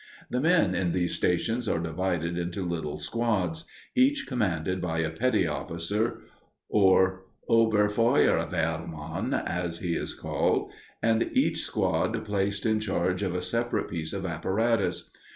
[0.31, 3.65] The men in these stations are divided into little squads,
[3.95, 6.21] each commanded by a petty officer,
[6.69, 10.71] or Oberfeuerwehrmann, as he is called,
[11.03, 15.11] and each squad placed in charge of a separate piece of apparatus.